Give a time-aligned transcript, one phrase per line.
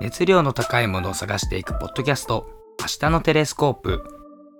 [0.00, 2.48] 熱量の高いものを探していくポッドキャスト、
[2.80, 4.04] 明日のテレスコープ。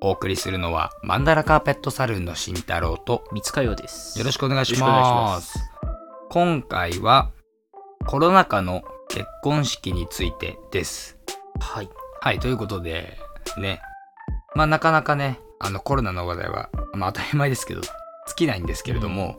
[0.01, 4.19] お送りするのは、マンダラカーペットサルーンの慎太郎と、三塚洋です。
[4.19, 4.89] よろしくお願いしま。
[4.89, 5.61] ます
[6.31, 7.31] 今回は、
[8.05, 11.17] コロナ禍の結婚式についてです。
[11.61, 11.89] はい。
[12.21, 13.17] はい、ということで、
[13.59, 13.81] ね。
[14.57, 17.93] まあ、なかなかね、あの、コロナの話題は、まあ、当たり前ですけど、尽
[18.37, 19.39] きないんですけれども、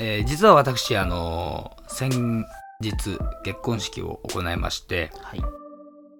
[0.00, 2.44] えー実は私、あの先
[2.80, 5.42] 日、結婚式を行いまして、はい。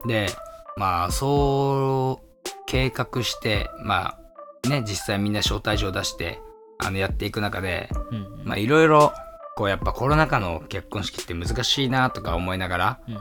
[0.06, 0.28] で、
[0.76, 4.18] まあ、そう、計画して、ま
[4.64, 6.40] あ、ね、実際みんな招待状を出して、
[6.78, 8.44] あの、やっていく中で、うんうん。
[8.44, 9.12] まあ、いろいろ、
[9.56, 13.18] こう、やっぱコロナ禍の結婚式って難しいなとか思いながら、うん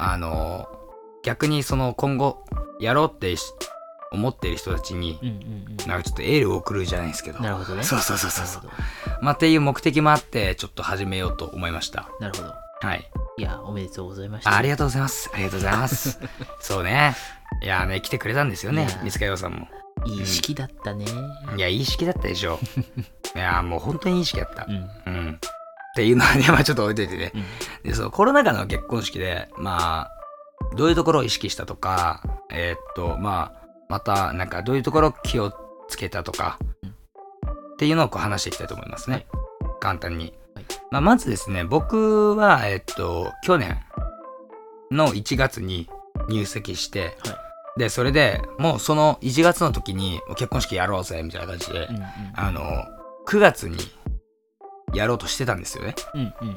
[0.00, 0.68] あの、
[1.24, 2.44] 逆にその今後
[2.78, 3.42] やろうってし
[4.10, 7.82] 思っている人たちに、うんうんなんかちょっとエールを送るじゃないですけどうん。、なるほどね。
[7.82, 8.70] そうそうそうそうそう
[9.22, 12.08] まあっていう目的もあって、ちょっと始めようと思いました。
[12.20, 12.54] なるほど。
[12.80, 13.10] はい。
[13.38, 14.50] いや、おめでとうございました。
[14.52, 15.30] あありがとうございます。
[15.32, 16.20] ありがとうございます。
[16.60, 17.16] そうね。
[17.62, 19.68] いやね、来てくれたんですよね三塚洋さんも。
[20.06, 21.06] いい式だったね。
[21.56, 22.60] いや、いい式だったでしょ。
[23.34, 24.70] いや、もう本当にいい式だったう。
[24.70, 24.90] ん。
[25.06, 25.40] うん。
[25.40, 27.32] っていうのはね、 まあちょっと置いといてね。
[27.34, 27.44] うん。
[27.82, 33.57] で、そのコロナ禍の結婚式で、まあ、どういうところを意識したとか、えーっと、まあ、
[33.88, 35.52] また、なんかどういうところ気を
[35.88, 36.94] つけたとか、うん
[37.74, 39.28] っていうのをこう話していきたいと思いますね。
[39.78, 40.34] 簡単に。
[40.56, 43.78] はいまあ、まずですね、僕は、えーっと、去年
[44.90, 45.88] の1月に
[46.28, 47.38] 入籍して、は
[47.76, 52.04] で、それでもうその1月の時に結婚式やろうぜ、みたいな感じで、うんうん。
[52.34, 52.60] あの、
[53.28, 53.76] 9月に
[54.92, 55.94] やろうとしてたんですよね。
[56.14, 56.50] うんうんうんう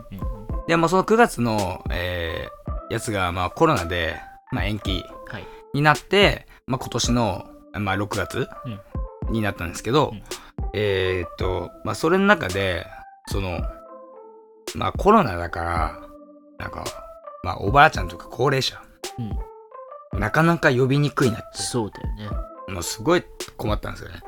[0.64, 0.66] ん。
[0.66, 4.20] でもその9月の、えーやつがまあコロナで、
[4.52, 5.46] まあ、延期はい。
[5.74, 8.48] になって、まあ、今年の、まあ、6月
[9.30, 10.24] になったんですけど、うん
[10.74, 12.86] えーっと、まあ、それの中で
[13.28, 13.60] その
[14.76, 16.00] まあコロナだから
[16.60, 16.86] なんか、
[17.44, 18.82] まあ、おばあちゃんとか高齢者
[20.14, 20.20] うん。
[20.20, 22.38] なかなか呼びにくいなってそうだよね。
[22.74, 23.24] もうすごい
[23.58, 24.20] 困ったんですよね。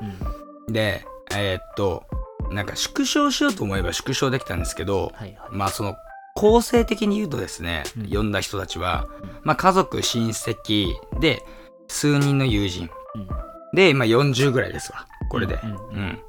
[0.67, 0.73] うん。
[0.73, 2.03] でえーっと
[2.51, 5.49] なんか縮小しようと思えば縮小できたんですけど、はいはい。
[5.51, 5.95] まあその
[6.35, 11.43] 構成的に言うとですね、うん呼んだ人たちは、うんまあ家族、親戚で
[11.87, 13.27] 数人の友人うん。
[13.75, 15.59] で、まあ40ぐらいですわ、これで。
[15.63, 16.19] うんううんん。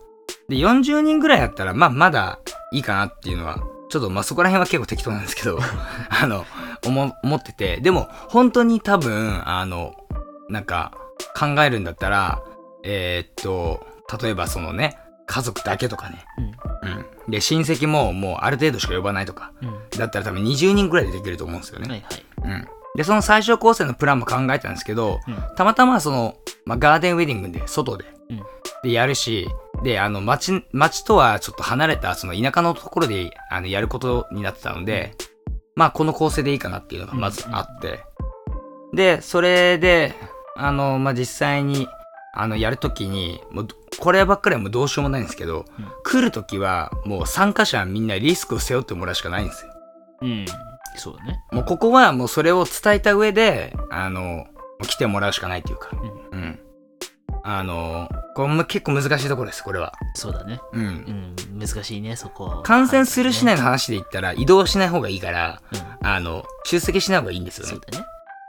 [0.49, 2.39] で、40人ぐらいだったら、まあまだ
[2.73, 3.59] いいかなっていうのは、
[3.91, 5.59] ちょっとまあそこら辺は結構適当なんですけど、
[6.11, 6.45] あの、
[6.85, 9.95] 思、思ってて、でも本当に多分、あの、
[10.49, 10.93] なんか
[11.39, 12.43] 考えるんだったら、
[12.83, 13.87] えーっと、
[14.23, 17.31] 例えばそのね、家族だけとかね、うん。
[17.31, 19.69] で、親戚ももうある程度しか呼ばないとか、うん。
[19.69, 19.75] うん。
[19.99, 21.89] だったら多分20人ぐらいでできると思うんですよね。
[21.89, 22.05] はい
[22.45, 22.53] はい。
[22.53, 22.69] うん。
[22.97, 25.57] で、その最小構成のプランも考えたんですけど、うん。
[25.57, 28.43] たまたまその、まあ、ガーデンウェディングで、外で、うん
[28.85, 29.49] でやるし、
[29.83, 35.15] で、あの、町、町とはちょっと離れた、その田舎のところで、あの、やることになってたので、
[35.75, 38.01] まあ、この構成でいいかなっていうのがまずあって、
[38.93, 40.15] で、それで、
[40.57, 41.89] あの、まあ、実際に、
[42.35, 43.69] あの、やるときに、もう、
[43.99, 49.73] こればっかりはもうどうしようもないんですけど、うん来るときは、もう参加者はみんなリスクを背負ってもらうしかないんですよ。
[50.21, 50.45] うん。
[50.97, 51.41] そうだね。
[51.53, 54.47] もうここはもうそれを伝えた上で、あの、
[54.87, 55.91] 来てもらうしかないっていうか、
[56.33, 56.39] うん。
[56.39, 56.61] うん。
[57.43, 59.93] あの、これも結構難しいところです、これは。
[60.15, 60.61] そうだね。
[60.73, 61.35] うん。
[61.53, 61.59] うん。
[61.59, 62.63] 難しいね、そこ。
[62.65, 63.59] 感染するしないい。
[63.59, 66.07] の話で言ったら移動しない方がいいから、うん。
[66.09, 67.81] あの、出席しない方がいいんですよねそう。
[67.81, 68.05] だね。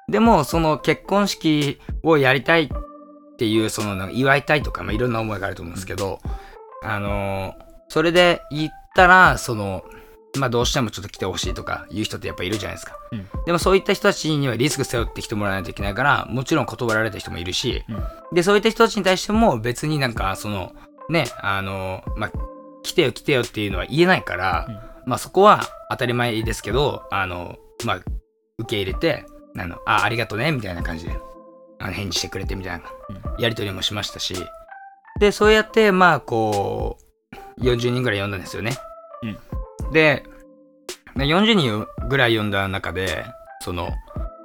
[0.08, 6.20] でも、その結婚式をやりたいっていう、その、祝いたいとか、まあ、いろんな思いがあると思うんですけど、
[6.84, 7.56] あの、
[7.90, 9.84] それで言ったら、その、
[10.38, 12.98] まあ、どうしてもちょっと来てほしいとか言う人ってやっぱいるじゃないですか。
[13.12, 13.28] うん。
[13.46, 18.04] でもそういった人たちにはリスク背負ってきてもらわないといけないから、もちろん断られた人もいるし、うん。
[18.36, 20.74] で、そういった人たちに対しても別になんか、その、
[21.10, 22.32] ね、あの、まあ、
[22.84, 27.96] 来てよ来てよっていうのは言えないから、うんまあそこは当たり前ですけど、あの、まあ、
[28.58, 29.26] 受け入れて、
[29.58, 31.16] あの、あ、ありがとね、みたいな感じで、
[31.80, 34.36] あの返事してくれてみたいなうんやりとりもしましたし、
[35.20, 36.98] で、そうやって、まあ、こ
[37.58, 38.78] う、40人ぐらい呼んだんですよね。
[39.92, 40.24] で、
[41.16, 43.26] 40人ぐらい呼んだ中で、
[43.62, 43.90] その、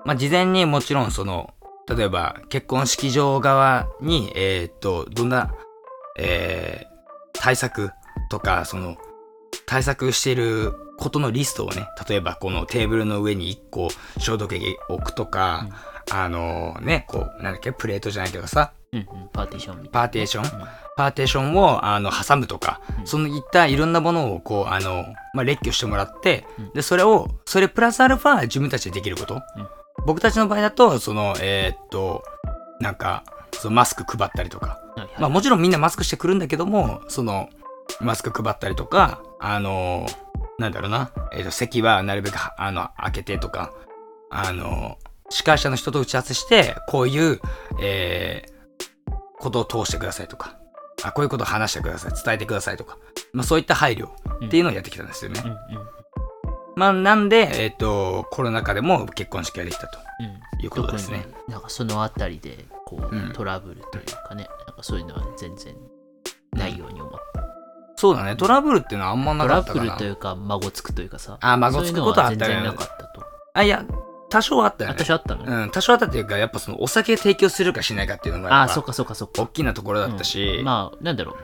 [0.05, 1.53] まあ、事前にもちろんその、
[1.89, 5.53] 例えば結婚式場側に、えーっと、どんな、
[6.19, 6.91] えー
[7.41, 7.91] 対策
[8.29, 8.97] とか、その、
[9.67, 13.89] 対策していることのリストをね、例えばこのテーブルの上に1個
[14.19, 15.69] 消毒液置くとか、
[16.11, 19.01] あのね、こう、なんだっけ、プレートじゃないけどさ、うん。
[19.01, 19.07] うん。
[19.33, 20.59] パーティションパーテーション？
[20.59, 20.69] な。
[20.97, 23.07] パーテーションをあの挟むとか、うん。
[23.07, 25.05] そのいったいろんなものをこうあの、
[25.35, 26.73] まあ、列挙してもらって、うん。
[26.73, 29.41] でそれをそれプラスアルファ自分たちでできること、うん。
[30.07, 32.23] 僕たちの場合だとそのえーっと
[32.81, 35.11] なんかそのマスク配ったりとか、はいはい。
[35.21, 37.49] まあ、もちろんみんなマスクしてくるんだけどもその
[38.01, 40.07] マスク配ったりとかあの
[40.59, 43.73] なんだろうな、えーっと席はなるべくはあの開けてとか
[44.33, 44.97] あの、
[45.29, 47.41] 司会者の人と打ち合わせして、こういう、
[47.83, 48.53] えー、
[49.41, 50.57] ことを通してくださいとか、
[51.03, 52.99] あこういうことを話してください、伝えてくださいとか、
[53.33, 54.09] まあそういった配慮
[54.47, 55.43] っていうのをやってきたんですよね。
[55.45, 55.51] うん。
[55.51, 55.59] うん。
[56.77, 60.63] まあなんで、えっ、と、コロナ禍でも結婚式ができたとうん。
[60.63, 61.25] いうことですね。
[61.25, 63.33] 特になんかそのあたりでこう、うん。
[63.33, 65.75] トラブルというかねなんかそういうのは全然
[66.53, 67.45] ないように思った、
[67.97, 69.85] そうだね、トラブルっていうのはあんまなトかったかな。
[69.85, 70.05] ラブルと。
[70.05, 72.47] いうか孫つくというかさあ、孫つくことはあったね。
[72.47, 73.27] そういうのは全然なかったと。
[73.55, 73.85] あ、いや、
[74.31, 74.97] 多少あったよね。
[74.99, 79.43] 私あったの、うん、多少あったっていうか、やっぱそのお酒提供するかしないかっていうのが、ああそっかそっかそっか。
[79.43, 80.65] 大きなところだったし、うん。
[80.65, 81.37] まあなんだろう。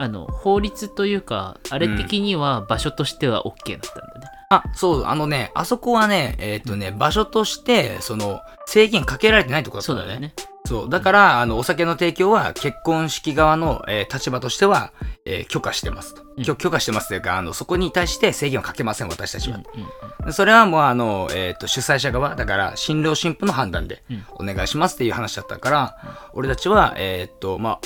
[0.00, 10.34] あの法律というかあれ的には場所としては OK だったんだね、あ、そう、あのね、あそこはね、えっ、とね、場所として、その、制限かけられてないところだったんだよね。
[10.36, 10.88] そうだよねそう。
[10.88, 14.92] だから、あの、お酒の提供は、結婚式側の、えー立場としては、
[15.26, 16.22] えー許可してますと。
[16.38, 19.58] うん許許可してますというか、あの、そこに対して制限をかけません、私たちは。
[19.58, 19.86] うんうん
[20.26, 25.96] でそれはもう、あの、えっ、と、主催者側、だから、新郎新婦の判断でうんお願いしますっていう話だったから、
[26.32, 27.80] 俺たちは、えっ、と、まあ、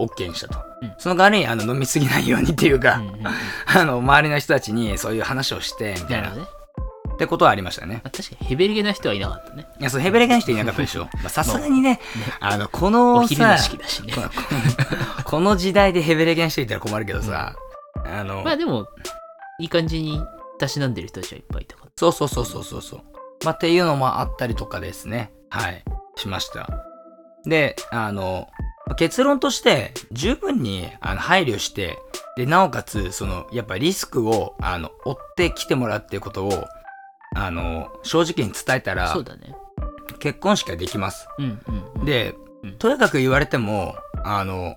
[0.00, 0.58] OK にしたと。
[0.80, 3.26] うんその代わり、あの、飲みすぎないようにっていうか、うんうんうん
[3.66, 6.42] あの、周りの人たちにそういう話をして、みたいな、ね
[7.22, 8.00] ってことはありましたね。
[8.02, 11.04] あ確かにヘベレゲな人はいなかったねいや、そう、ヘベレケの人いなかったでしょ。
[11.22, 12.00] まあさすがにね、
[12.40, 14.12] あの、このさお昼の、式だしね
[15.24, 17.54] この時代でヘベレケの人いたら困るけどさ、
[18.04, 18.88] あの、まあでも
[19.60, 20.20] いい感じに
[20.58, 23.00] たしなんでる人たちはいっぱいいたからそうそうそうそうそうそう。
[23.44, 25.32] まあ、っていうのもあったりとかですね。
[25.48, 25.84] はい。
[26.16, 26.68] しました。
[27.44, 28.48] で、あの、
[28.96, 31.98] 結論として、十分にあの配慮して、
[32.36, 36.64] で、なおかつ、その、やっぱリスクを、あの、追ってきてもらうっていうことを、
[37.34, 39.54] あの、正直に伝えたらそう、だね
[40.18, 41.26] 結婚式ができます。
[41.38, 44.76] うんうんうんでうん、とやかく言われても、あの、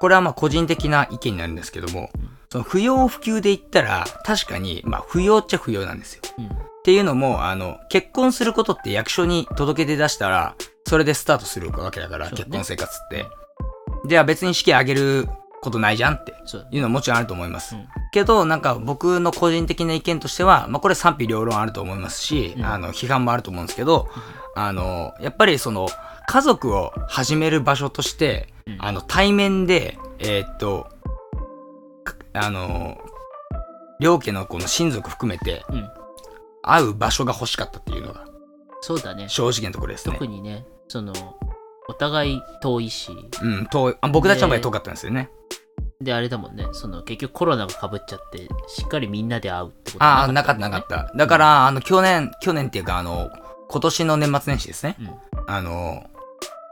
[0.00, 2.10] これはまあ個人的な意見になるんですけども、
[2.50, 6.22] その不要不急で言ったら、確かに、まあ不要っちゃ不要なんですよ。
[6.38, 10.54] うんっていうのも、あの、結婚することって役所に届け出出したら、
[10.86, 13.26] それでスタートするわけだから、ね結婚生活って。
[14.06, 15.28] では別に式挙げる
[15.60, 16.32] ことないじゃんって
[16.70, 17.74] いうのはもちろんあると思います。
[17.74, 22.64] うんけど、なんか僕の個人的な意見としては、まあこれ賛否両論あると思いますし、うん。
[22.64, 24.08] あの、批判もあると思うんですけど、
[24.54, 25.88] あの、やっぱりその、
[26.26, 28.76] 家族を始める場所として、うん。
[28.80, 30.88] あの、対面で、えーっと、
[32.04, 32.98] かあの、
[34.00, 35.88] 両家のこの親族含めて、うん。
[36.62, 38.26] 会う場所が欲しかったっていうのが
[38.80, 39.28] そうだね。
[39.28, 40.14] 正直なところですね。
[40.14, 40.26] 特。
[40.26, 41.12] にねその
[41.88, 43.12] お互い遠いし。
[43.42, 45.30] うん、遠いあ僕たちの場合遠かったんですよね。
[46.00, 51.10] であれだもんねその結局コロナがかぶっちゃってしっかりみんなで会うってことああ、なかったなかった。
[51.16, 53.30] だから、あの、去年、去年っていうか、あの、
[53.68, 54.96] 今年の年末年始ですね。
[55.00, 55.10] うん
[55.48, 56.04] あの、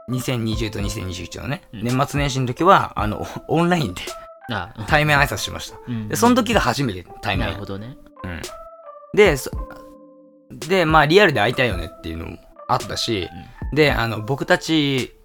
[0.09, 4.01] 2020と2021のね、うん年末年始の時は、あの、 オンラインで
[4.87, 5.77] 対面挨拶しました。
[5.87, 7.59] うんで、その時が初めて対面なる。
[7.59, 8.41] ほどねうん。
[9.13, 9.51] で、そ
[10.51, 12.37] で、まあ、リアルで会いたいよねっていうのも
[12.69, 13.27] あったし、
[13.73, 15.16] で、あの、僕たち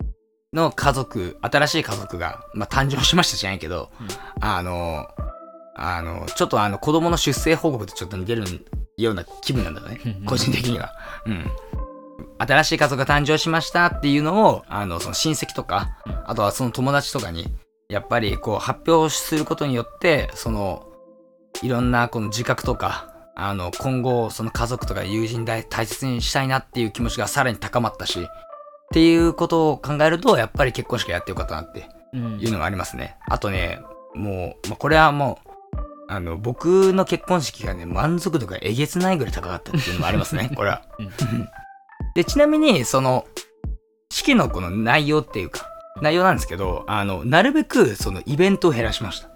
[0.52, 4.08] の家族、新しい家族が、まあ、誕生しましたじゃないけど、うん
[4.44, 5.08] あの、
[5.75, 8.44] あの、ちょっとあの、子供の出生報告とちょっと似てる
[8.99, 10.25] ような気分なんだよねうん。
[10.26, 10.93] 個人的には。
[11.26, 11.50] うん。
[12.38, 17.46] 新しい家族が誕生しましたっていうのを、あの、その親戚とか、うんあとはその友達とかに、
[17.88, 20.86] やっぱりこう発表することによって、その、
[21.62, 28.29] いろんなこの自覚とか、あの、今後、その家族とか友人大大切にしたいなっていう気持ちがさらに高まったし、
[28.93, 33.17] っていうことを考えると、やっぱり結婚式やってよかったなってうんいうのがありますね。
[33.27, 33.81] あとね、
[34.15, 35.49] もう、まあ、これはもう、
[36.08, 40.82] あの、僕の結婚式がね、満足度がえげつないぐらい高かったっていうのもありますね、 これは。
[40.99, 41.08] うん
[42.15, 43.25] で、ちなみに、その、
[44.13, 45.67] 式のこの内容っていうか、
[46.03, 49.29] 内容なんですけど、あの、なるべく、その、イベントを減らしました。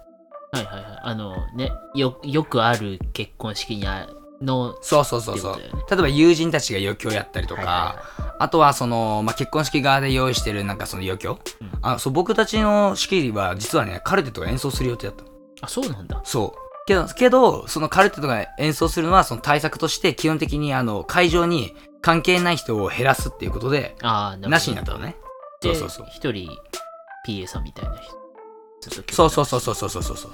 [0.53, 4.09] はいはいはいあのねよよくある結婚式にあ
[4.40, 5.59] のそうそうそうそう。
[5.59, 5.62] 例
[5.93, 15.31] えば友人たちが余興やったりとか、はいはいはあとはその、まあ、結婚式側で用意してるなんかその余興、うんあそう僕たちの式は実はね、カルテットが演奏する予定だったの。
[15.62, 16.59] あそうなんだそう。
[16.87, 25.16] けど、けど、そのカルテットが演奏するのはその対策として基本的にあの会場に関係ない人を減らすっていうことで、ああなしになったのね。
[25.62, 26.07] そうそうそう。
[26.11, 26.50] 一人
[27.26, 28.26] PA さんみたいな人
[29.12, 30.28] そうそうそうそうそうそうそ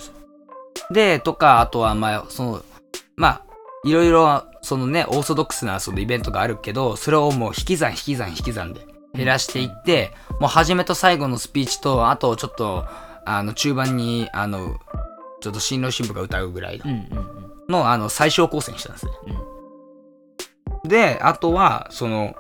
[0.91, 0.95] う。
[0.95, 2.63] で、とか、あとは、まあ、その、
[3.17, 3.43] まあ、
[3.85, 12.85] いろいろ、そのね、オーソドックスなそのイベントがあるけど、それをもう引き算引き算引き算で減らしていって、もう初めと最後のスピーチと、あとちょっと、
[13.25, 14.77] あの、中盤に、あの、
[15.41, 19.13] ちょっと新郎新婦が歌うぐらいうんうんうんの、あの、最小構成にしたんですね。
[19.29, 19.53] うん
[20.89, 22.35] で、あとは、その、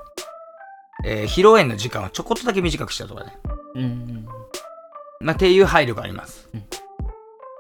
[1.04, 3.36] えー披露宴の時間をちょこっとだけ短くしたとかね。
[3.76, 4.26] うんうん
[5.20, 6.48] まあ、っていう配慮があります。
[6.52, 6.64] うん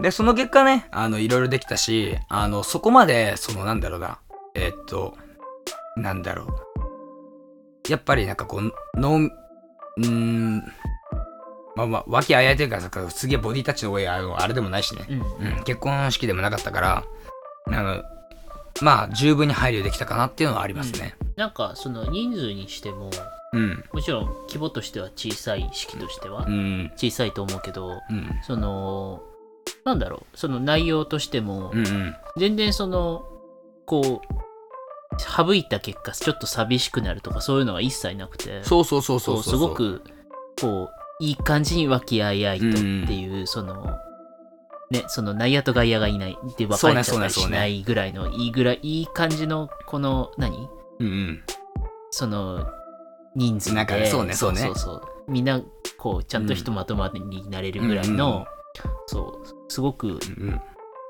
[0.02, 4.18] で、その結果ね、あの、いろいろできたし、あの、そこまで、その、なんだろうな、
[4.54, 5.16] えーっと、
[5.96, 7.90] なんだろう。
[7.90, 9.30] やっぱりなんかこう、のん、
[10.00, 10.58] ん、
[11.76, 15.06] まあまあ、和気あいあいというかさ、すげえボディタッチの多いあのあれでもないしね。
[15.08, 15.20] うん
[15.58, 17.04] うん、結婚式でもなかったから、
[17.66, 18.02] あの、
[18.80, 21.14] まあ、十分に配慮できたかなっていうのはありますね。
[21.36, 23.10] なんかその人数にしても
[23.52, 23.84] うん。
[23.92, 26.90] もちろん規模としては小さい式としてはうん。
[26.96, 28.40] 小さいと思うけどうん。
[28.42, 29.22] その
[29.84, 31.86] なんだろうその内容としてもうん。
[31.86, 32.14] うん。
[32.36, 33.24] 全然その
[33.84, 40.02] こう省いた結果ちょっと寂しくなるとかそういうのが一切なくてそうそうそうそうすごく
[40.60, 40.88] こ
[41.20, 43.96] ういい感じに和気あいあいとっていう、その
[44.90, 50.68] ねその内野と外野がいないで分かれちゃったりしないぐらいのいいぐらいいい感じのこの何？
[51.00, 51.42] うんうん。
[52.10, 52.66] その
[53.36, 55.60] 人数でなんかそうねそうねそうそうみんな
[55.98, 58.46] こうちゃんとひとまとまりになれるぐらいの、
[59.06, 60.60] そうすごくうんうん。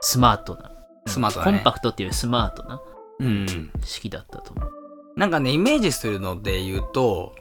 [0.01, 0.73] スマートな、
[1.07, 2.81] スマートだねコンパクトっていうスマートな
[3.21, 3.71] うんうん。
[3.85, 4.73] 式だったと思う
[5.17, 7.35] なんかね、イメージするので言うと、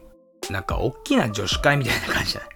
[0.50, 2.48] なんか大きな女子会みたいな感じだね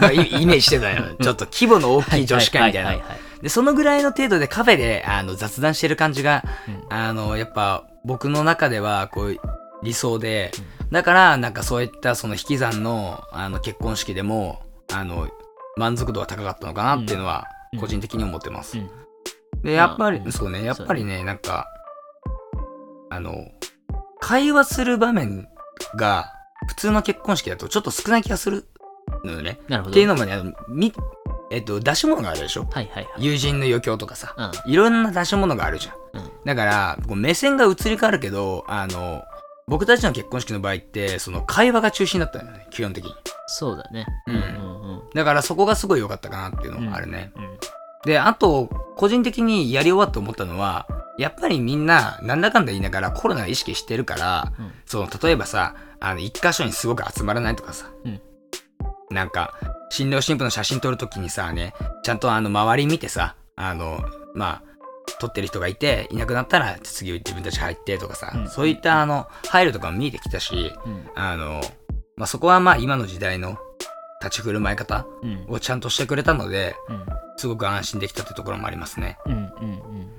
[0.00, 0.12] まあ。
[0.38, 1.02] イイメージしてたよ。
[1.20, 3.04] ちょっと規模の大きい女子会みたいな。
[3.42, 9.36] で、そのぐらいの程度でカフェであの雑談してる感じが、うんあの、やっぱ僕の中ではこう
[9.82, 10.52] 理想で、
[10.92, 14.62] だからなんかそういったその引き算のあの結婚式でも、
[14.92, 15.28] あの、
[15.76, 18.78] 満足度が高かったのかなっていうのはうん個人的に思ってます。
[18.78, 18.90] うん
[19.62, 21.68] で、やっぱり、そうね、やっぱりね、なんか、
[23.10, 23.32] あの、
[24.18, 25.46] 会話する場面
[25.94, 26.32] が
[26.66, 28.66] 普通の結婚式だとちょっと少ない気がする
[29.24, 29.60] のよね。
[29.68, 30.92] なるほどっていうのもね、あのみ
[31.52, 32.66] えっと、出し物があるでしょ？
[32.72, 34.34] はいはいはい友人の余興とかさ。
[34.36, 36.24] うんいろんな出し物があるじゃん。
[36.24, 39.22] うんだから、こう目線が移り変わるけど、あの、
[39.68, 43.14] 僕たちの結婚式の場合って、その会話が中心だったんだよね、基本的に。
[43.52, 44.06] そうだね。
[44.26, 44.34] うん。
[44.34, 47.32] うんうんだからそこがすごい良かったかなっていうのがあるね。
[47.36, 47.58] うん
[48.04, 50.86] で、あと、個人的にやり終わって思ったのは、
[51.18, 54.72] やっぱりみんな、なんだかんだ言いながらコロナを意識してるから、うん。
[54.86, 58.20] その、例えばさ、あの、一箇所にすごく集まらないとかさ、うん。
[59.10, 59.54] なんか、
[59.90, 64.00] 新郎新婦の写真撮るときにさ、ね、ちゃんとあの、周り見てさ、あの、
[64.34, 64.72] まあ、
[65.20, 68.48] 撮ってる人がいて、いなくなったら次自分たち入ってとかさ、うん。
[68.48, 71.08] そういったあの、配慮とかも見えてきたし、うん。
[71.14, 71.60] あの、
[72.16, 73.58] まあ、そこはまあ今の時代の
[74.22, 77.04] 立ち振る舞い方うんをちゃんとしてくれたので、うん
[77.38, 79.18] すごく安心できたってところもありますね。
[79.26, 80.12] うんうんうん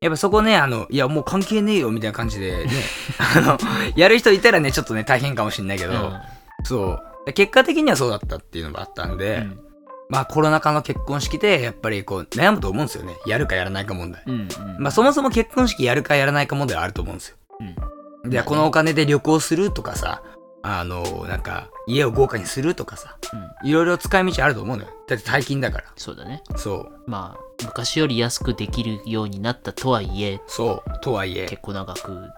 [0.00, 2.70] やっぱそこね、あの、いやもう関係ねえよみたいな感じでね、
[3.36, 3.58] あの、
[3.96, 6.20] やる人いたらね、ちょっとね、大変かもしんないけど、うん
[6.64, 7.32] そう。
[7.34, 9.60] 結果的にはそうだったっていうのがあったんで、うん
[10.08, 13.16] まあコロナ禍の結婚式で、やっぱりこう悩むと思うんですよね。
[13.26, 14.22] やるかやらないか問題。
[14.26, 17.36] うんうんまあそもそも結婚式やるかやらないか問題はあると思うんですよ。
[17.60, 20.22] うんで、このお金で旅行するとかさ、
[20.62, 24.88] あの、なんか、家を豪華にするとかさ、うんいろいろ使い道あると思うのよ。
[25.06, 25.84] だって大金だから。
[25.96, 26.92] そうだねそう。
[27.06, 31.00] まあ昔より安くできるようになったとはいえそう。
[31.02, 31.46] とはいえ。
[31.46, 32.28] 結構長く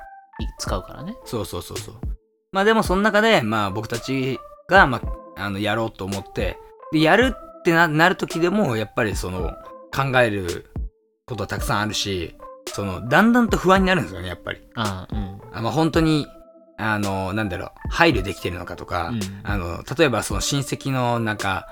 [0.58, 1.94] 使うからねそうそうそうそう。
[2.50, 4.38] まあでもその中で、まあ僕たち
[4.68, 5.00] が、ま
[5.36, 6.58] あ、あの、やろうと思って、
[6.92, 9.52] で、やるってななる時でも、やっぱりその、
[9.94, 10.66] 考える
[11.26, 12.36] ことはたくさんあるし、
[12.66, 14.60] その、だんだんと不安になるんですよね、やっぱり。
[14.74, 16.26] ああうんあまあ本当に、
[16.78, 21.68] あの、なんだろう、配慮できてるのかとか、うんあの、例えばその親戚のなんか、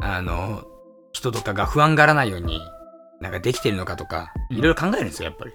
[0.00, 0.64] あの、
[1.12, 2.60] 人とかが不安がらないように、
[3.20, 5.52] なんかできてるのかとか、うんいろいろ考えるんですよ、やっぱり。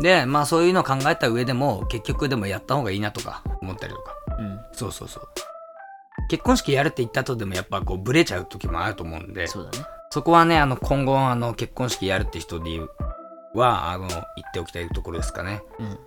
[0.00, 4.14] で、まあそういうのを考えた上でも、結局でもやった方がいいなとか思ったりとか。
[4.38, 5.28] うんそうそうそう。
[6.28, 9.70] 結婚式やるって言った後でもやっぱこうブレちゃう時もあると思うんで、そね
[10.10, 12.90] そこはね、あの今後あの結婚式やるって人で言う
[13.54, 15.62] は、あの、言っておきたいところですかね。
[15.78, 15.98] うん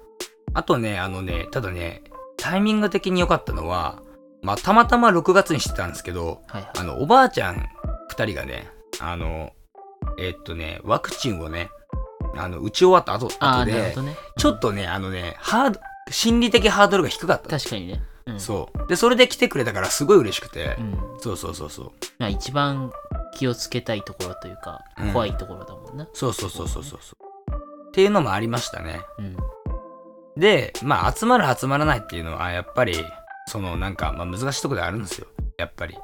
[0.54, 2.04] あとね、あのね、ただね、
[2.38, 4.02] タイミング的に良かったのは、
[4.42, 7.70] まあたまたま6月にしてたんですけど、はいはいあの、おばあちゃん
[8.12, 8.70] 2人がね、
[9.00, 9.52] あの、
[10.20, 11.70] えっとね、ワクチンをね、
[12.36, 15.80] あの、打ち終わった後あ後であなるほ、どねちょっとね、あのね、ハード、
[16.10, 17.50] 心理的ハードルが低かった。
[17.50, 18.88] 確かにねうんそう。
[18.88, 21.92] で、それで来てくれたからすごい嬉しくて、うんそうそうそうそう。
[22.20, 22.92] まあ一番
[23.36, 27.88] 気をつけたいところというかうん怖いところだもんなそうそうそうそうそうそう。
[27.88, 29.02] っていうのもありましたね。
[29.20, 29.38] うん
[30.38, 33.06] で、まあ、集まる集まらないっていうのは、やっぱり、
[33.48, 35.28] その、なんか、まあ、難しいところであるんですよ。
[35.58, 35.98] やっぱり。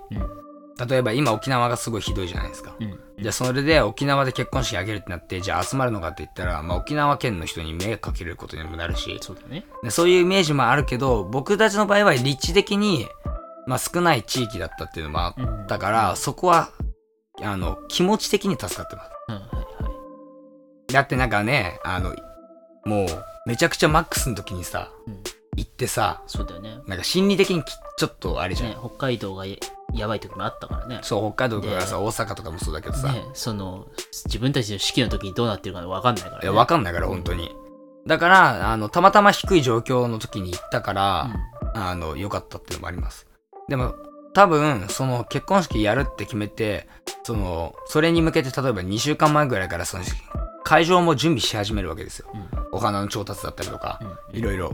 [0.88, 2.76] 例えば、今、沖縄がすごいひどいじゃないですか。
[2.80, 13.08] うんうんじゃあ、それで沖縄で結婚式あげるってなって、じゃあ集まるのかって言ったら、まあ、沖縄県の人に迷惑かけることにもなるし、そうだねでそういうイメージもあるけど、僕たちの場合は立地的に、
[13.68, 16.70] まあ、少ない地域だったっていうのもあっうんたから、そこは、
[17.44, 19.10] あの、気持ち的に助かってます。
[20.94, 22.16] だってなんかね、あの、
[22.86, 23.08] もう、
[23.46, 25.24] めちゃくちゃマックスの時にさ、うん
[25.60, 28.70] 行ってさ、そうだよねなんか心理的にきちょっとあれじゃん。
[28.70, 29.58] ね北海道がや
[29.94, 33.88] やばい時もあったからねそう、北海道とかでさ、大阪とかもそうだけどさ、ねその
[34.26, 37.52] 自分たちの式の時にどうなってるか分かんないからねいや、わかんないから、本当に。
[38.08, 41.30] だから、あの、たまたま低い状況の時に行ったから、
[41.76, 43.28] あの、良かったっていうのもあります。
[43.68, 43.96] でも、
[44.34, 46.88] 多分、その結婚式やるって決めて、
[47.24, 50.04] その、それに向けて例えば2週間前ぐらいからその、
[50.64, 52.28] 会場も準備し始めるわけですよ。
[52.34, 54.00] うんお花の調達だったりとか、
[54.32, 54.74] うんいろいろ。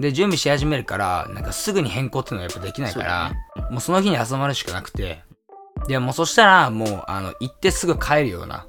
[0.00, 5.22] で、準備し始めるから、なんかすぐに変更っていうのはやっぱできないから、そうだねもうその日に集まるしかなくて、
[5.86, 8.66] で、もうそしたら、もう、あの、行ってすぐ帰るような、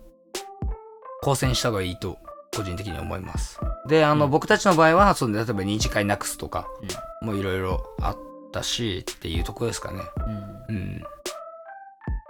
[1.22, 2.18] 構成にした方がいいと、
[2.56, 3.60] 個人的に思います。
[3.88, 6.68] で、あの、うん僕たちの場合は、その、例えば二次会なくすとか、
[7.22, 8.18] もういろいろあっ
[8.52, 10.02] たし、っていうところですかね。
[10.70, 11.04] うんうん。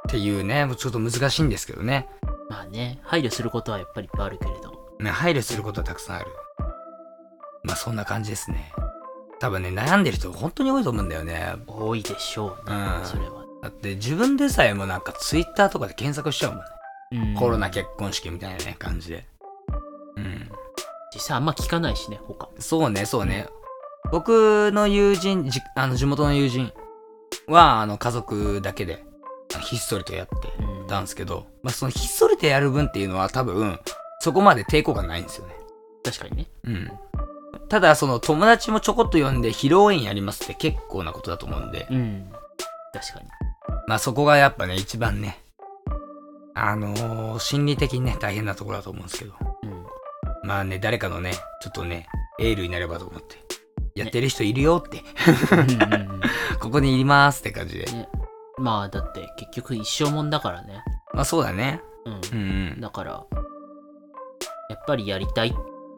[0.08, 2.08] っていうね、ちょっと難しいんですけどね。
[2.50, 4.81] まあね、配慮することはやっぱりいっぱいあるけれど。
[5.02, 6.28] ね、配慮することはたくさんある。
[7.64, 8.72] まあ、そんな感じですね。
[9.40, 11.56] 多分ね、悩んでる人本当に多いと思うんだよね。
[11.68, 13.44] 多いでしょうね、うんそれは。
[13.64, 16.66] だって自分でさえもなんかツイッターとかで検索しちゃうもんね。
[17.14, 19.26] うんコロナ結婚式みたいなね、感じで。
[20.16, 20.50] うん。
[21.14, 22.50] 実際あんま聞かないしね、他。
[22.60, 23.48] そうね、そうね。
[24.12, 26.72] 僕の友人、じあの地元の友人
[27.48, 29.04] は、あの、家族だけで、
[29.62, 33.80] ひっそりとやってうんたんですけど、まあ、そのひっそりとやる分っていうのは多分、
[34.22, 35.56] そこまで抵抗がないんですよね。
[36.04, 36.48] 確かにね。
[36.66, 36.92] うん。
[37.70, 42.32] ただ、その友達もちょこっと呼んで披露宴やりますって結構なことだと思うんで、うん。
[42.94, 43.26] 確かに。
[43.88, 45.40] まあそこがやっぱね、一番ね、
[46.54, 49.86] あのー心理的にね、大変なところだと思うんですけど、うん。
[50.48, 52.08] まあね、誰かのね、ちょっとね、
[52.40, 53.38] エールになればと思って、
[53.96, 55.02] やってる人いるよって、
[56.62, 57.86] ここにいますって感じで。
[57.86, 58.08] ね、
[58.60, 60.84] まあだって結局一生もんだからね。
[61.12, 61.82] まあそうだね。
[62.06, 62.14] うん。
[62.14, 62.82] うんうん。
[62.82, 63.26] だから、
[64.72, 65.54] やっぱりやりたい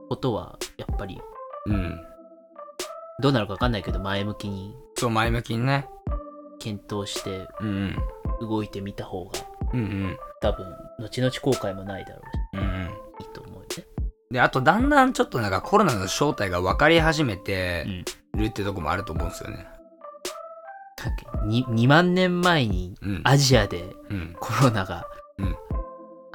[0.10, 1.22] ことは、やっぱり
[1.68, 2.02] うん。
[3.22, 5.88] どうなるかわかんないけど、前向きにそう、前向きにね。
[6.60, 7.96] 検討してうん
[8.42, 8.50] うん。
[8.50, 9.32] 動いてみた方が、
[9.74, 10.18] うんうん。
[10.42, 10.66] 多分、
[11.00, 12.22] 後々後悔もないだろ
[12.54, 12.88] ううんうん。
[12.88, 13.68] し、いいと思うよね。
[14.32, 17.86] で、あとだんだんちょっとなんかコロナの正体が分かり始めて
[18.36, 19.68] るってとこもあると思うんですよね。
[21.46, 23.22] に 2, 万年前にうん。
[23.24, 24.36] アジアでうん。
[24.40, 25.06] コロナが、
[25.38, 25.56] うん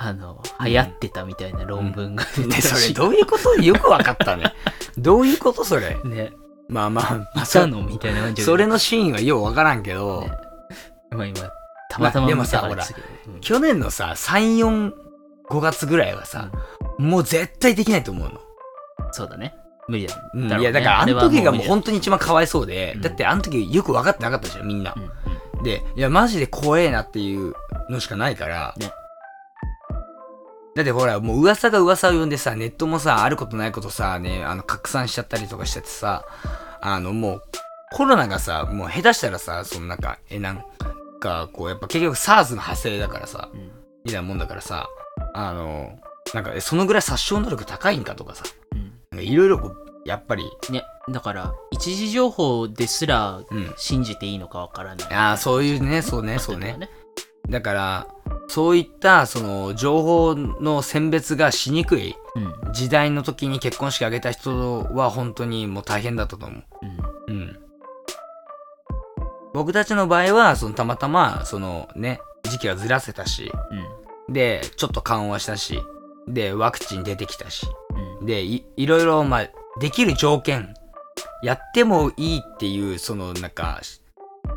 [0.00, 4.54] あの、流行ってたみたいな論文が出ね、それてたし、どういうことよく分かったね。
[4.96, 5.98] どういうことそれ？
[6.04, 6.32] ね、
[6.68, 7.82] まあまあ、またの？
[7.82, 8.42] みたいな感じで。
[8.46, 10.30] それのシーンはよう分からんけど、ね。
[11.10, 11.40] まあ今、
[11.90, 14.92] たまたままあでもさ見たから去年のさ、3、4、
[15.50, 16.50] 5月ぐらいはさ、
[16.98, 18.40] もう絶対できないと思うの。
[19.10, 19.56] そうだね。
[19.88, 20.14] 無理だ。
[20.34, 20.48] うん。
[20.48, 23.02] ねいや、だからあの時がもう本当に一番かわいそうで、うん。
[23.02, 24.94] だってあの時よく分かってなかったじゃん、みんな。
[24.96, 25.00] う。
[25.00, 25.02] ん
[25.58, 25.62] うん。
[25.64, 27.54] で、いや、マジで怖えなっていう
[27.90, 28.92] のしかないから、ね
[30.78, 36.24] だってほら、もう噂が噂を呼んでさ、ネットもさ、あることないことさ、ね、あの、拡散しちゃったりとかしててさ、
[36.80, 37.42] あの、もう、
[37.90, 40.64] コロナがさ、もう下手したらさ、そのなんか、え、なん
[41.18, 43.70] か、こう、やっぱ結局 SARS の派生だからさ、うん
[44.04, 44.88] みたいなもんだからさ、
[45.34, 45.98] あの、
[46.32, 48.44] なんか、えそのぐらい殺傷能力高いんかとかさ、
[49.20, 53.74] いろいろこう、やっぱり、ね、だから、一時情報ですらうん。
[53.76, 55.12] 信じていいのかわからない。
[55.12, 56.76] ああ、そういうね、そうね、そうね。
[56.78, 56.88] ね。
[57.48, 58.06] だから、
[58.48, 62.72] そういった、その、情報の選別がしにくいうん。
[62.72, 66.64] 時代の時に結婚式挙げた人は本当にもう大変だったと思う。
[67.28, 67.36] うん。
[67.36, 67.58] うん。
[69.52, 73.52] 僕たちの場合は、その、たまたま、そのね、時期はずらせたし、
[74.28, 74.32] うん。
[74.32, 75.80] で、ちょっと緩和したし、
[76.26, 77.66] で、ワクチン出てきたし、
[78.20, 78.26] うん。
[78.26, 79.48] で、いいろいろ、まあ、
[79.80, 80.74] できる条件、
[81.42, 83.80] やってもいいっていう、その、なんか、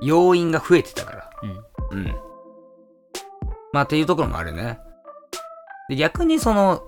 [0.02, 1.30] 要因が増えてたから。
[1.92, 2.00] うん。
[2.00, 2.31] うん。
[3.74, 4.80] まあ、っていうところもあるね。
[5.90, 6.84] で、逆にその、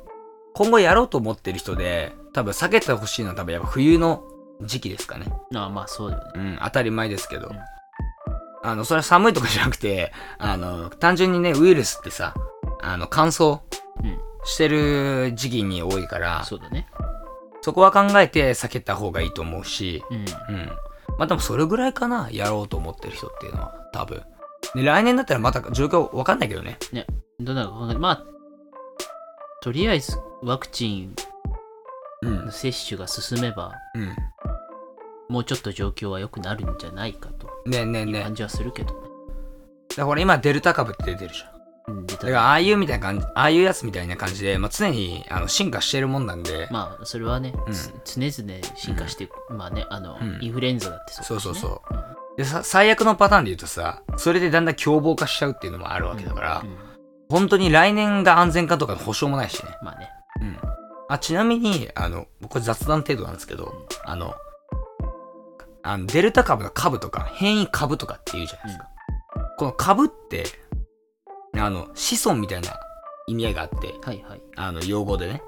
[0.55, 4.23] 今後やろうと思ってる人で、多分避けてほしいのは多分やっぱ冬の
[4.61, 5.25] 時期ですかね。
[5.55, 6.31] ああ、まあそうだよね。
[6.35, 7.47] うん、当たり前ですけど。
[7.47, 7.59] うん
[8.65, 12.33] あの、それは寒いとかじゃなくて、あの、単純にね、ウイルスってさ、
[12.81, 13.59] あの、乾燥
[14.01, 16.87] うんしてる時期に多いから、そうだね。
[17.61, 20.17] そこは考えて避けた方がいいと思うし、うん。
[20.17, 20.65] うん。
[21.17, 24.21] まあでもそれぐらいかな、やろうと思ってる人っていうのは、多分。
[24.75, 26.77] で、来年だったらまた状況わかんないけどね。
[27.39, 27.97] どうなるかわかんない。
[27.97, 28.23] まあ、
[29.61, 31.15] とりあえずワクチン
[32.21, 32.51] うんの。
[32.51, 34.15] 接種が進めば、うん。
[35.29, 39.07] もうちょっと状況は良くなるんじゃないかとねえねえね感じはするけどね。
[39.95, 41.49] だから今デルタ株って出てるじゃ
[41.91, 42.05] ん。
[42.05, 49.53] だからああいうみたいな感じ、ああいうやつみたいな感じで、まあ、常にあの進化してるもんなんで、まあ、それはね、うんつ常々進化していく。
[49.53, 51.41] まあね、あの、うんインフルエンザだってそうね。
[51.41, 56.93] そうそうそうでさ最悪のパターンで言うとさ、それでだんだん凶暴化しちゃうっていうのもあるわけだから、うんうん
[57.33, 59.71] 本当に来年が安全かとかの保証もないしね。
[59.81, 60.09] まあね。
[60.39, 60.57] うん。
[61.09, 63.73] あ、ちなみに、あの、これ雑談程度なんですけど、
[64.05, 64.35] あの、
[65.81, 68.89] あのデルタ株の株とか変異株とかって言うじゃないですか。
[69.57, 70.45] この株って、
[71.57, 72.79] あの、子孫みたいな
[73.25, 74.41] 意味合いがあって、はいはい。
[74.55, 75.41] あの、用語でね。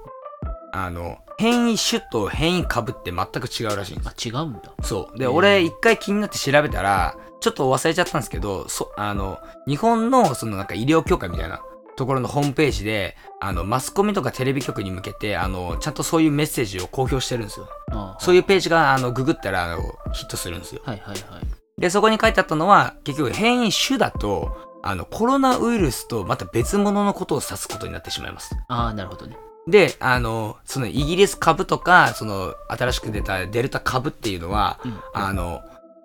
[0.75, 4.09] あの、変異種と変異株って全く違うらしいんです。
[4.09, 4.73] あ、違うんだ。
[4.83, 5.17] そう。
[5.17, 11.61] で、俺一回気になって調べたら、ちょっと忘れちゃったんですけど、そ、あの、日本のそのなんか医療協会みたいな
[11.95, 17.69] ところのホームページで、あの、マスコミとかテレビ局に向けて、あの、ちゃんとそういうメッセージを公表してるんですよ。
[17.91, 20.81] あそういうページが、あの、ググったら、あの、ヒットするんですよ。
[20.83, 21.81] はいはいはい。
[21.81, 28.55] で、そこに書いてあったのは、結局変異種だと、あの、コロナウイルスとまた別物のことを指すことになってしまいます。
[28.67, 29.37] ああ、なるほどね。
[29.67, 34.99] で、あの、そのイギリス株とか、その新しく出たデルタ株っていうのは、うん。
[35.13, 35.61] あの、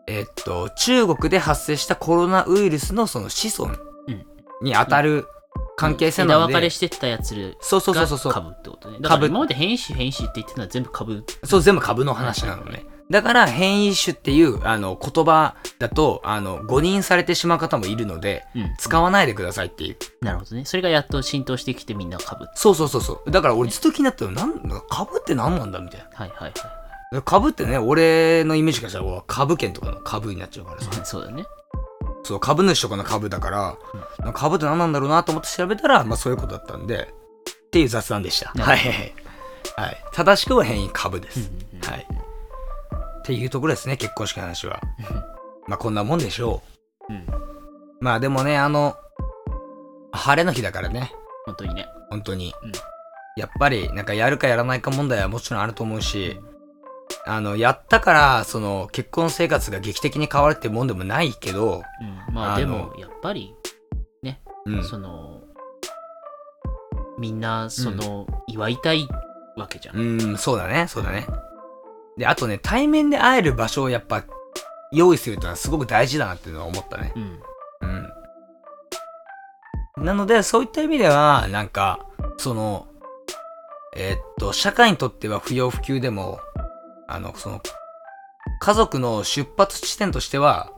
[0.06, 3.74] えっと、中国で発生したコロナウイルスのその子孫
[4.08, 4.26] うん
[4.62, 5.26] に当たる
[5.76, 8.98] 関係性なので、枝分かれしてったやつそうそうそうがそうそう、株ってことね。
[9.00, 11.24] だから株今まで変異種変異種って言ってたのは全部株。
[11.44, 12.84] そう全部株の話なのね。
[13.10, 18.70] だから変異種っていうあの言葉だとあの誤認されてしまう方もいるのでうん。
[18.78, 19.96] 使わないでくださいっていう。
[20.24, 20.64] なるほどね。
[20.64, 22.46] それがやっと浸透してきてみんな株。
[22.54, 23.30] そうそうそうそう。
[23.30, 26.52] だから俺ずっと気になったのなん株って何なんだみたいはいはい
[27.12, 27.22] な。
[27.22, 30.90] 株ってね俺のイメージからしたら株券とかの株になっちゃうからさ。
[30.90, 31.00] はい。
[31.04, 31.44] そうだね。
[32.22, 33.78] そう株主とかの株だから、
[34.18, 37.12] なんか株って何なんだろうなと思って調べたら、まあそういうことだったんで、
[37.66, 38.50] っていう雑談でした。
[38.50, 38.78] はい。
[39.76, 40.04] はい。
[40.12, 41.40] 正しくは変異株です。
[41.40, 42.06] うんうんうんはい。
[43.20, 44.80] っていうところですね、結婚式の話は。
[45.68, 46.62] まあこんなもんでしょ
[47.08, 47.16] うん。
[47.16, 47.24] う。
[48.00, 48.96] まあでもね、あの、
[50.12, 51.12] 晴れの日だからね、
[51.46, 51.86] 本当にね。
[52.10, 52.54] 本当に。
[52.62, 52.72] うん
[53.36, 56.40] やっぱり、なんかやるかやらないか問題はもちろんあると思うし、
[57.24, 61.82] あの、やったから、その、結婚生活が劇的に変わるってもんでもないけど、
[62.28, 62.34] うん。
[62.34, 63.54] まあでも、やっぱり、
[64.66, 64.84] うん。
[64.84, 65.40] その、
[67.18, 69.08] みんな、その、祝いたい
[69.56, 69.96] わけじゃん。
[69.96, 71.26] うん、そうだね、そうだね。
[72.20, 74.24] で、あとね、対面で会える場所をやっぱ
[74.92, 77.14] 用意するってのはすごく大事だなっていうのは思ったね。
[77.16, 77.40] うん。
[79.98, 80.04] うん。
[80.04, 82.06] なので、そういった意味では、なんか、
[82.36, 82.88] その、
[83.96, 86.40] えーっと、社会にとっては不要不急でも、
[87.08, 87.62] あの、その、
[88.60, 90.70] 家族の出発地点としては、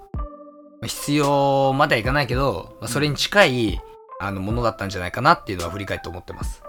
[0.81, 3.81] まあ必要まではいかないけど、まあそれに近い、
[4.21, 6.63] あの、ものだったんじゃないかなっていうのは振り返って思ってます。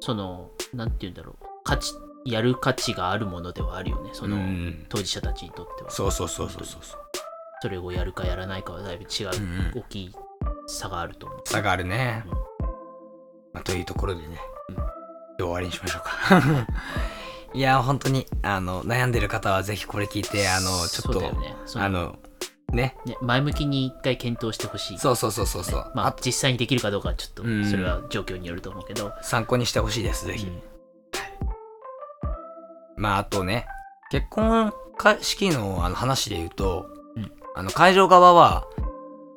[0.00, 1.44] その、なんて言うんだろう。
[1.62, 1.92] 価値、
[2.24, 4.10] やる価値があるものではあるよね。
[4.12, 4.86] その、うん。
[4.88, 5.90] 当事者たちにとっては。
[5.90, 6.80] そうそうそうそうそう。
[7.62, 9.30] それをやるかやらないかはだいぶ違う、
[9.74, 10.12] 大きい
[10.66, 11.42] 差があると思う。
[11.46, 12.24] 差があるね。
[12.26, 12.30] うん
[13.54, 14.38] まあ、というところでね、
[14.70, 14.84] うん
[15.36, 16.66] 終わりにしましょうか。
[17.54, 21.56] いや、本当に、あの、悩んでる方はぜひこれ聞いて、あの、ちょっと、ね。
[21.66, 22.16] そあの、
[22.72, 24.98] ね、ね、前向きに一回検討してほしい。
[24.98, 29.12] そうそうそうそうそう、まあ、実際にできるかどうかはちょっと、うんそれは状況によると思うけど。
[29.22, 30.46] 参考にしてほしいです、ぜひ。
[30.46, 30.73] うん
[32.96, 33.66] まあ、あとね、
[34.10, 34.72] 結婚
[35.20, 38.64] 式のあの話で言うと、うんあの、会場側は、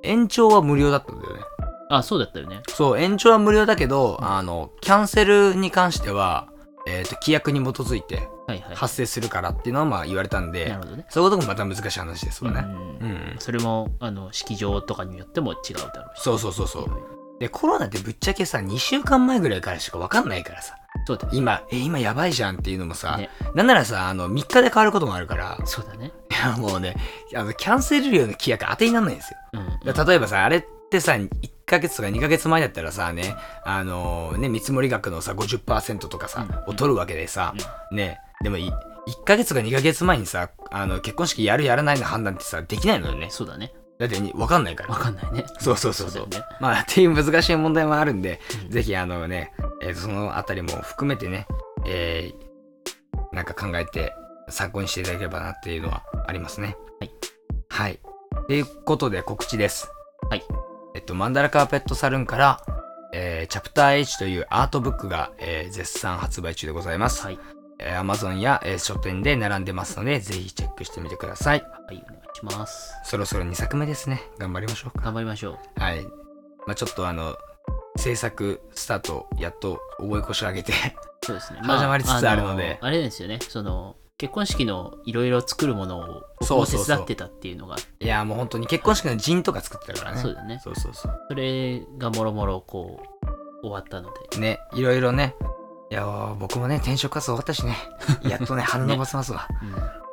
[0.04, 1.41] 延長は無料だったんだよね。
[1.89, 2.62] あ、そうだったよね。
[2.70, 6.48] そう、延長は無料だけど、あの、キャンセルに関しては、
[6.88, 8.30] えっ、と、規約に基づいて。
[8.76, 11.06] 発生するからっていうのはまあ言われたんで、なるほどね。
[11.10, 12.62] そういうこともまた難しい話ですわね。
[12.62, 13.36] うんうん。
[13.39, 16.22] それも、あの、式場とかによっても違うだろうし。
[16.22, 17.39] そうそうそうそう。
[17.39, 20.76] で、コロナってぶっちゃけさ、2週間前ぐらいからしか分かんないからさ。
[21.08, 21.30] そうだね。
[21.38, 26.12] 今、え、今やばいじゃんっていうのもさ、ねなんならさ、あの、3日で変わることもあるから、そうだね。
[26.30, 26.98] いや、もうね、
[27.34, 29.38] あの、キャンセル料の規約当てにならないんですよ。
[29.54, 29.86] うん。
[29.86, 31.30] だから例えばさ、あれってさ、1
[31.65, 37.54] ヶ月とか2ヶ月前だったらさ、ね、あのね、見積もり額のさ、50%とかさ、うんを取るわけでさ、
[37.93, 43.30] ね、でもい、1ヶ月とか2ヶ月前にさ、あの、結婚式やるやらないの判断ってさ、できないのよね。
[43.30, 43.72] そうだね。
[44.00, 44.93] だってに、わかんないから。
[44.93, 45.46] わかんないね。
[45.60, 46.28] そうそうそうそう。
[46.30, 46.50] だよね。
[46.60, 51.47] まあ、っていう難しい問題もあるんで、うんぜひあのね、えーそのあたりも含めてね、
[51.85, 52.47] えー
[53.35, 54.13] なんか考えて
[54.49, 56.77] 参考にしていただければなっていうのはありますね。
[56.99, 57.11] はい。
[57.69, 57.99] はい。
[58.47, 59.91] ということで告知です。
[60.29, 60.43] はい。
[60.95, 62.61] えっと、マンダラカーペットサルーンから、
[63.13, 67.21] えーチャプター H というアートブックが、えー絶賛発売中でございます。
[67.23, 67.39] はい。
[67.79, 71.61] えー Amazon や、えー書店で並んでますので、ぜひチェックしてみてください。
[71.61, 72.93] はい、お願いします。
[73.03, 74.21] そろそろ2作目ですね。
[74.39, 75.03] 頑張りましょうか。
[75.05, 75.79] 頑張りましょう。
[75.79, 76.03] はい。
[76.65, 77.35] まあちょっとあの、
[77.97, 80.73] 制作スタート、やっと覚え腰上げて、
[81.23, 81.60] そうですね。
[81.65, 83.39] 始まりつつあるのであれですよね。
[83.49, 90.21] その、結婚式のいろいろ作るものを僕も手伝ってたっていうのがあっていやもう本当に結婚式の陣とか作ってたからね。
[90.21, 90.60] そうだね。
[90.63, 92.99] そうそうそそれがもろもろこ
[93.62, 94.38] う、終わったので。
[94.38, 94.39] う。
[94.39, 95.36] ね、いろいろね。
[95.89, 97.77] いやー僕もね、転職活動終わったしね。
[98.29, 99.47] やっとね、 鼻伸ばせますわ。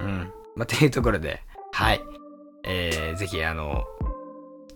[0.01, 0.07] うん。
[0.07, 0.33] うん。
[0.55, 1.43] まあ、っていうところで、
[1.73, 2.03] はい。
[2.65, 3.85] えー、ぜひ、あの、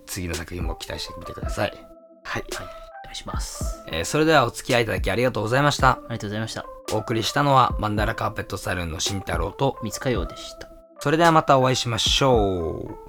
[0.06, 1.72] 次の作品も期待してみてください。
[2.24, 2.44] はい。
[2.50, 3.82] お願いします。
[3.88, 5.92] えーそれではお付き合いいただきありがとうございました。
[5.92, 6.66] ありがとうございました。
[6.92, 10.68] お送りしたのは、マンダラカーペットサルーンの慎太郎と、三塚洋でした。
[11.00, 13.07] それではまたお会いしましょう。